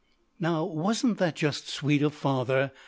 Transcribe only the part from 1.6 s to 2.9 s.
sweet of father?"